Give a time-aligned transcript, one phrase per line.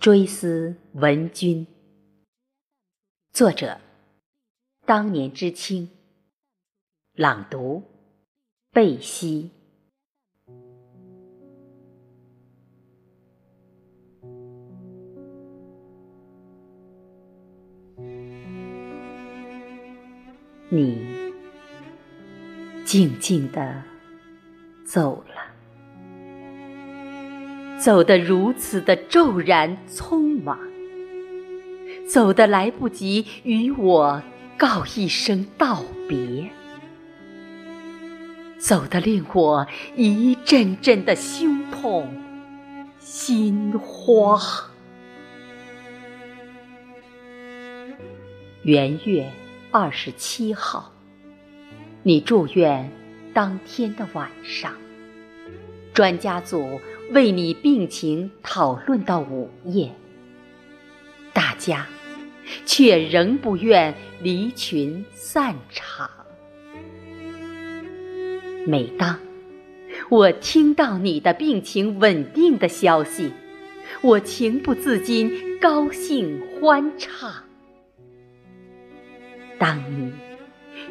[0.00, 1.66] 追思文君，
[3.32, 3.80] 作者：
[4.86, 5.90] 当年知青，
[7.14, 7.82] 朗读：
[8.70, 9.50] 贝西。
[20.70, 21.32] 你
[22.86, 23.82] 静静地
[24.86, 25.24] 走。
[27.78, 30.58] 走得如此的骤然匆忙，
[32.08, 34.20] 走得来不及与我
[34.56, 36.50] 告一声道别，
[38.58, 42.20] 走得令我一阵阵的胸痛
[42.98, 44.40] 心慌。
[48.62, 49.30] 元月
[49.70, 50.92] 二十七号，
[52.02, 52.90] 你住院
[53.32, 54.72] 当天的晚上，
[55.98, 56.80] 专家组。
[57.10, 59.90] 为你病情讨论到午夜，
[61.32, 61.86] 大家
[62.64, 66.08] 却仍不愿离群散场。
[68.64, 69.18] 每当
[70.08, 73.32] 我听到你的病情稳定的消息，
[74.02, 77.32] 我情不自禁高兴欢畅。
[79.58, 80.12] 当你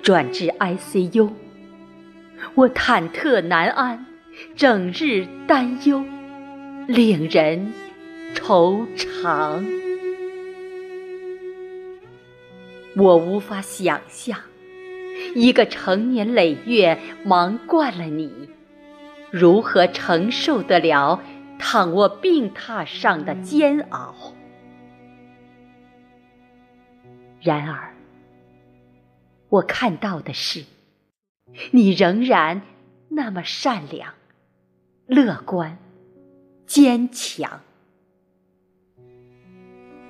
[0.00, 1.30] 转至 ICU，
[2.54, 4.06] 我忐忑难安。
[4.56, 6.04] 整日担忧，
[6.86, 7.72] 令人
[8.34, 9.64] 惆怅。
[12.96, 14.38] 我无法想象，
[15.34, 18.48] 一个成年累月忙惯了你，
[19.32, 21.20] 如何承受得了
[21.58, 24.14] 躺卧病榻上的煎熬。
[27.42, 27.94] 然而，
[29.48, 30.64] 我看到的是，
[31.72, 32.62] 你仍然
[33.08, 34.14] 那么善良。
[35.06, 35.76] 乐观、
[36.66, 37.60] 坚强。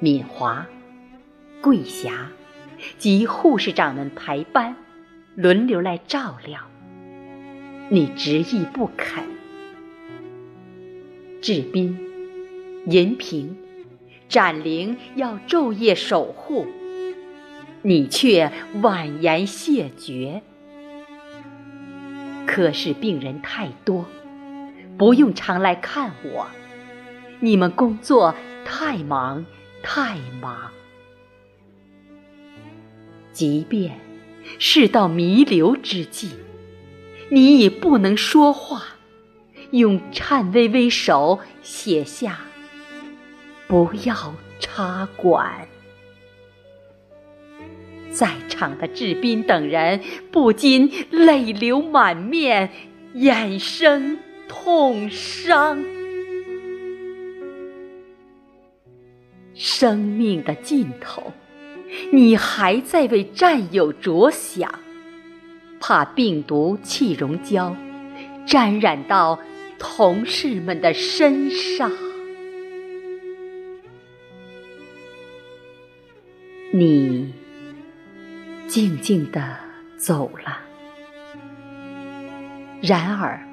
[0.00, 0.66] 敏华、
[1.62, 2.28] 桂霞
[2.98, 4.74] 及护士长们排班，
[5.36, 6.60] 轮流来照料。
[7.88, 9.22] 你执意不肯。
[11.40, 11.96] 志斌、
[12.86, 13.56] 银萍、
[14.28, 16.66] 展玲要昼夜守护，
[17.82, 18.50] 你却
[18.82, 20.42] 婉言谢绝。
[22.44, 24.04] 可是病人太多。
[25.00, 26.46] 不用常来看我，
[27.38, 28.34] 你们工作
[28.66, 29.46] 太忙
[29.82, 30.70] 太忙。
[33.32, 33.98] 即便
[34.58, 36.32] 事到弥留之际，
[37.30, 38.82] 你已不能说话，
[39.70, 42.40] 用颤巍巍手写下
[43.66, 45.66] “不要插管”。
[48.12, 52.70] 在场的志斌等人不禁泪流满面，
[53.14, 54.18] 眼生。
[54.52, 55.80] 痛伤，
[59.54, 61.32] 生命的尽头，
[62.10, 64.68] 你还在为战友着想，
[65.78, 67.76] 怕病毒气溶胶
[68.44, 69.38] 沾染到
[69.78, 71.92] 同事们的身上。
[76.72, 77.32] 你
[78.66, 79.56] 静静地
[79.96, 80.58] 走了，
[82.82, 83.46] 然而。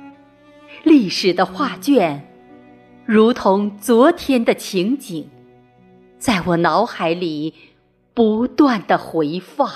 [0.84, 2.28] 历史的画卷，
[3.06, 5.28] 如同昨天的情景，
[6.18, 7.54] 在我脑海里
[8.14, 9.70] 不断的回放。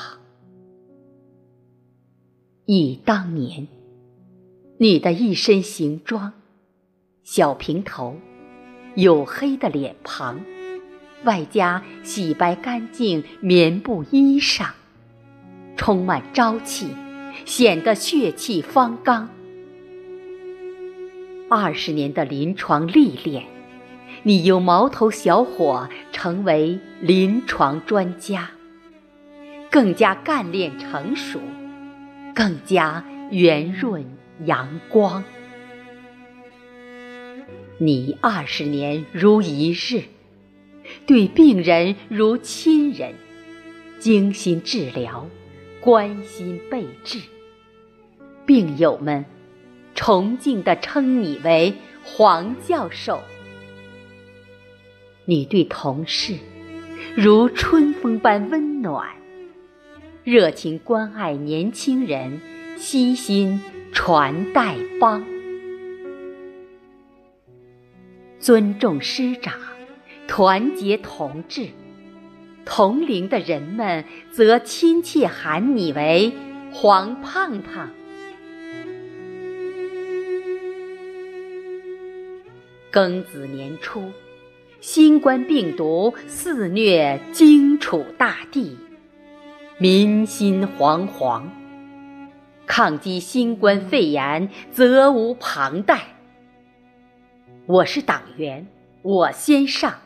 [2.66, 3.68] 忆当年，
[4.78, 6.34] 你的一身行装，
[7.23, 8.16] 小平头，
[8.96, 10.40] 黝黑的脸庞，
[11.23, 14.69] 外加洗白干净棉布衣裳，
[15.75, 16.88] 充满朝气，
[17.46, 19.29] 显得血气方刚。
[21.53, 23.44] 二十年的临床历练，
[24.23, 28.51] 你由毛头小伙成为临床专家，
[29.69, 31.41] 更加干练成熟，
[32.34, 34.06] 更加圆润
[34.45, 35.25] 阳光。
[37.79, 40.03] 你二十年如一日，
[41.05, 43.14] 对病人如亲人，
[43.99, 45.28] 精心治疗，
[45.81, 47.20] 关心备至，
[48.46, 49.25] 病友们。
[50.03, 53.21] 崇敬地称你为黄教授。
[55.25, 56.39] 你对同事
[57.15, 59.07] 如春风般温暖，
[60.23, 62.41] 热情关爱年轻人，
[62.77, 63.61] 悉心
[63.93, 65.23] 传代帮，
[68.39, 69.53] 尊重师长，
[70.27, 71.67] 团结同志。
[72.65, 76.33] 同龄的人们则亲切喊你为
[76.71, 77.91] 黄胖胖。
[82.91, 84.11] 庚子年初，
[84.82, 88.78] 新冠病毒肆虐荆楚大地，
[89.78, 91.43] 民心惶惶。
[92.67, 96.17] 抗击新冠肺炎责无旁贷。
[97.66, 98.67] 我是党员，
[99.03, 100.02] 我先上。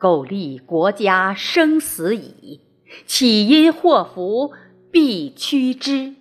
[0.00, 2.60] 苟利国家生死以，
[3.06, 4.52] 岂因祸福
[4.90, 6.14] 避趋之。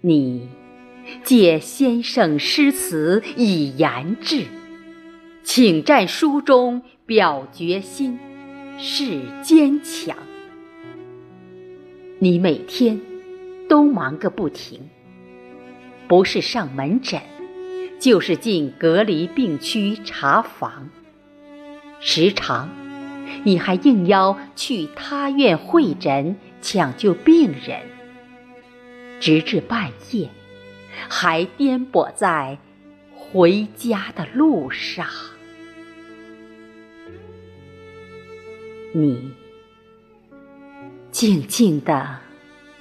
[0.00, 0.48] 你
[1.22, 4.46] 借先生诗词以言志，
[5.42, 8.18] 请战书中表决心，
[8.78, 10.16] 是坚强。
[12.18, 13.00] 你每天
[13.68, 14.88] 都忙个不停，
[16.06, 17.20] 不是上门诊，
[17.98, 20.90] 就是进隔离病区查房，
[22.00, 22.68] 时常
[23.44, 27.80] 你还应邀去他院会诊抢救病人。
[29.20, 30.30] 直至半夜，
[31.08, 32.58] 还颠簸在
[33.14, 35.06] 回家的路上。
[38.92, 39.32] 你
[41.10, 42.18] 静静地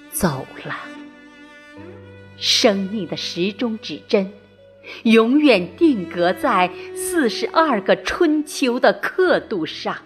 [0.09, 0.75] 走了，
[2.37, 4.31] 生命的时钟指针
[5.03, 9.97] 永远定格在四十二个春秋的刻度上。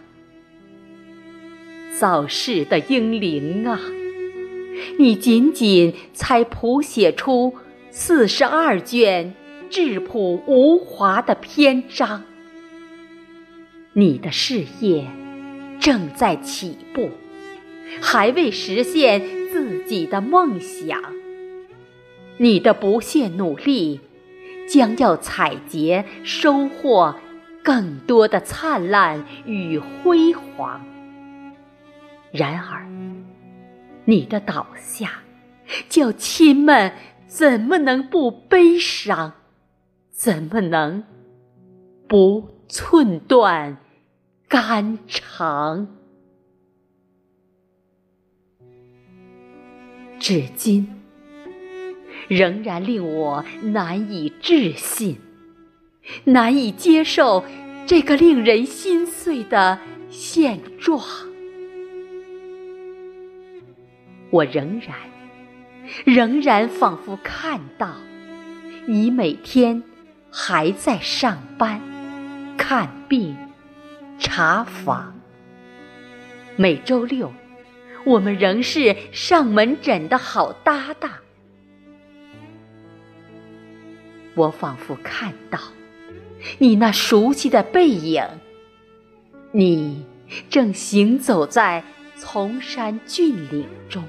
[1.97, 3.79] 早逝的英灵啊！
[4.99, 7.55] 你仅仅才谱写出
[7.95, 9.35] 四十二卷
[9.69, 12.23] 质朴无华的篇章，
[13.93, 15.05] 你的事业
[15.79, 17.11] 正在起步，
[18.01, 20.99] 还未实现自己的梦想。
[22.37, 24.01] 你的不懈努力，
[24.67, 27.15] 将要采撷收获
[27.63, 30.83] 更多的灿烂与辉煌。
[32.31, 32.87] 然而。
[34.05, 35.21] 你的倒下，
[35.87, 36.91] 叫亲们
[37.35, 39.33] 怎么能不悲伤？
[40.11, 41.03] 怎么能
[42.07, 43.77] 不寸断
[44.47, 45.87] 肝肠？
[50.19, 50.87] 至今，
[52.27, 55.17] 仍然令我难以置信，
[56.25, 57.43] 难以接受
[57.87, 59.79] 这个令人心碎的
[60.11, 61.03] 现状。
[64.29, 64.95] 我仍然，
[66.05, 67.95] 仍然仿佛看到，
[68.85, 69.83] 你每天
[70.31, 71.81] 还在上班、
[72.57, 73.35] 看病、
[74.19, 75.13] 查房。
[76.55, 77.33] 每周六，
[78.05, 81.11] 我们仍是上门诊的好搭档。
[84.35, 85.59] 我仿佛看到，
[86.59, 88.23] 你那熟悉的背影，
[89.51, 90.05] 你
[90.49, 91.83] 正行走在
[92.17, 94.03] 崇山峻岭中。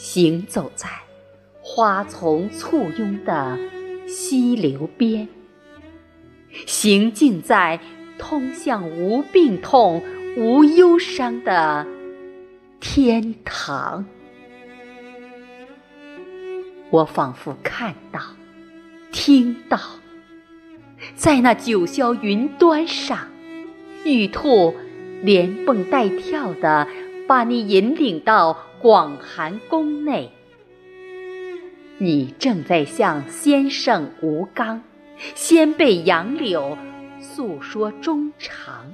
[0.00, 0.88] 行走在
[1.60, 3.58] 花丛簇拥的
[4.08, 5.28] 溪流边，
[6.66, 7.78] 行进在
[8.18, 10.02] 通向无病痛、
[10.38, 11.86] 无忧伤的
[12.80, 14.06] 天堂。
[16.88, 18.20] 我仿佛看到、
[19.12, 19.78] 听到，
[21.14, 23.28] 在那九霄云端上，
[24.04, 24.74] 玉兔
[25.22, 26.88] 连蹦带跳的
[27.30, 28.66] 把你引领到。
[28.82, 30.32] 广寒宫内，
[31.98, 34.82] 你正在向先生吴刚、
[35.34, 36.78] 先辈杨柳
[37.20, 38.86] 诉说衷肠，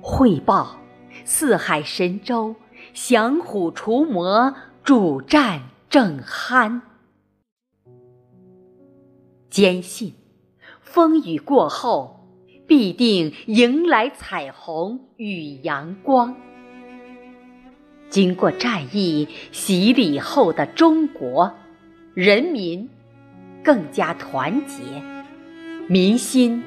[0.00, 0.78] 汇报
[1.24, 2.54] 四海神州
[2.94, 6.80] 降虎除魔主战正酣，
[9.50, 10.14] 坚信
[10.80, 12.28] 风雨过后
[12.68, 16.36] 必定迎来彩虹与阳光。
[18.08, 21.54] 经过战役洗礼后的中国，
[22.14, 22.88] 人民
[23.62, 24.82] 更加团结，
[25.88, 26.62] 民心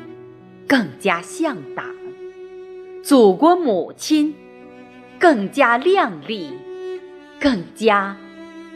[0.67, 1.85] 更加向党，
[3.03, 4.35] 祖国母亲
[5.17, 6.51] 更加亮丽，
[7.39, 8.17] 更加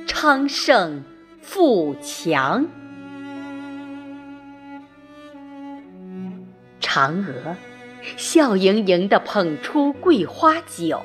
[0.08, 1.04] 昌盛
[1.42, 2.66] 富强。
[6.80, 7.56] 嫦娥
[8.18, 11.02] 笑盈盈地捧出桂花酒。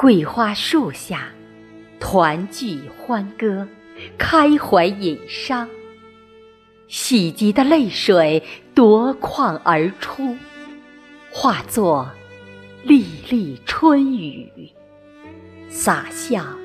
[0.00, 1.30] 桂花树下，
[1.98, 3.66] 团聚欢歌，
[4.16, 5.66] 开怀饮觞。
[6.86, 8.44] 喜极的泪水
[8.76, 10.36] 夺眶而出，
[11.32, 12.12] 化作
[12.84, 14.70] 粒粒春雨，
[15.68, 16.56] 洒向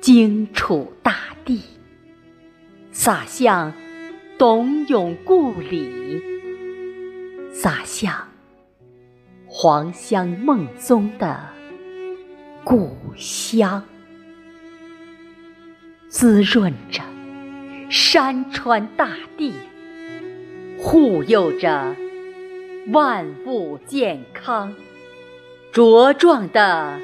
[0.00, 1.60] 荆楚大地，
[2.92, 3.74] 洒向
[4.38, 6.22] 董永故里，
[7.52, 8.28] 洒向
[9.48, 11.58] 黄香梦中的。
[12.62, 13.82] 故乡
[16.08, 17.02] 滋润着
[17.90, 19.54] 山川大地，
[20.78, 21.96] 护佑着
[22.92, 24.74] 万物健康、
[25.72, 27.00] 茁壮的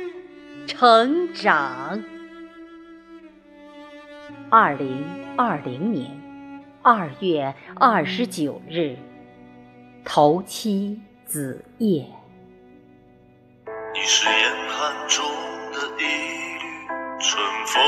[0.67, 2.03] 成长。
[4.51, 5.05] 二零
[5.37, 6.11] 二零年
[6.83, 8.97] 二月二十九日，
[10.05, 12.07] 头七子夜。
[13.95, 15.25] 你是严寒中
[15.99, 16.87] 一缕
[17.21, 17.83] 春风，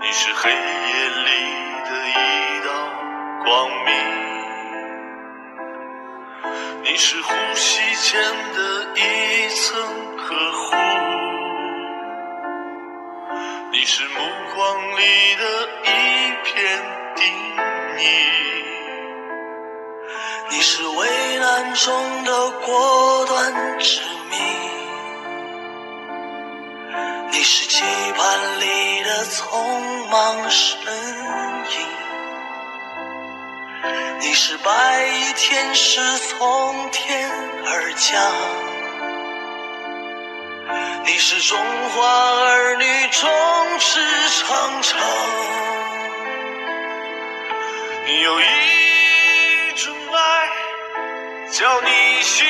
[0.00, 1.30] 你是黑夜里
[1.84, 2.12] 的一
[2.66, 2.68] 道
[3.44, 3.90] 光明，
[6.82, 8.20] 你是呼吸间
[8.52, 8.58] 的
[8.96, 9.00] 一
[9.50, 9.80] 层
[10.16, 10.74] 呵护，
[13.70, 14.18] 你是目
[14.56, 14.60] 光
[14.96, 15.44] 里的
[15.84, 15.86] 一
[16.42, 16.52] 片
[17.14, 17.24] 定
[17.98, 18.02] 义。
[20.50, 24.02] 你是危难中的果断致
[27.54, 27.82] 是期
[28.16, 30.80] 盼里的匆忙身
[31.68, 31.86] 影，
[34.20, 37.30] 你是白衣天使从天
[37.66, 38.22] 而降，
[41.04, 41.58] 你是中
[41.90, 42.00] 华
[42.46, 43.30] 儿女众
[43.78, 44.98] 志成城。
[48.22, 50.48] 有一种爱
[51.50, 52.46] 叫逆行。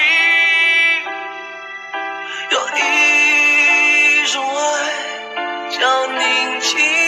[2.51, 3.22] 有一。
[4.33, 7.02] 种爱叫宁静